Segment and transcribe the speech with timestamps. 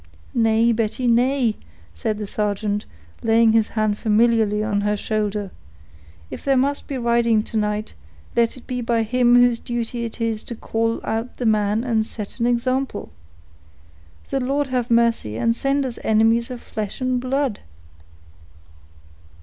[0.33, 1.57] "Nay, Betty, nay,"
[1.93, 2.87] said the sergeant,
[3.21, 5.51] laying his hand familiarly on her shoulder;
[6.31, 7.93] "if there must be riding to night,
[8.35, 12.03] let it be by him whose duty it is to call out the men and
[12.03, 13.11] set an example.
[14.31, 17.59] The Lord have mercy, and send us enemies of flesh and blood!"